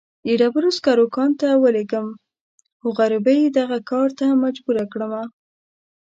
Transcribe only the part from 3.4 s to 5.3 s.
دغه کار ته مجبوره کړمه.